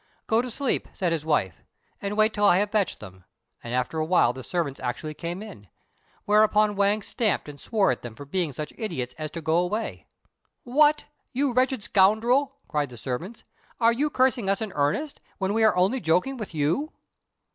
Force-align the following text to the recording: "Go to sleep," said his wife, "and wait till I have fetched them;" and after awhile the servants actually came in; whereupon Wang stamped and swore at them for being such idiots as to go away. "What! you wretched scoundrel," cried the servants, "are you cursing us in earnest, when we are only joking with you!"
"Go 0.25 0.41
to 0.41 0.49
sleep," 0.49 0.87
said 0.93 1.11
his 1.11 1.23
wife, 1.23 1.61
"and 2.01 2.17
wait 2.17 2.33
till 2.33 2.43
I 2.45 2.57
have 2.57 2.71
fetched 2.71 2.99
them;" 3.01 3.23
and 3.63 3.71
after 3.71 3.99
awhile 3.99 4.33
the 4.33 4.41
servants 4.41 4.79
actually 4.79 5.13
came 5.13 5.43
in; 5.43 5.67
whereupon 6.25 6.75
Wang 6.75 7.03
stamped 7.03 7.47
and 7.47 7.61
swore 7.61 7.91
at 7.91 8.01
them 8.01 8.15
for 8.15 8.25
being 8.25 8.51
such 8.51 8.73
idiots 8.79 9.13
as 9.19 9.29
to 9.29 9.41
go 9.43 9.57
away. 9.57 10.07
"What! 10.63 11.05
you 11.33 11.53
wretched 11.53 11.83
scoundrel," 11.83 12.55
cried 12.67 12.89
the 12.89 12.97
servants, 12.97 13.43
"are 13.79 13.93
you 13.93 14.09
cursing 14.09 14.49
us 14.49 14.59
in 14.59 14.71
earnest, 14.73 15.21
when 15.37 15.53
we 15.53 15.63
are 15.63 15.75
only 15.75 15.99
joking 15.99 16.35
with 16.35 16.55
you!" 16.55 16.93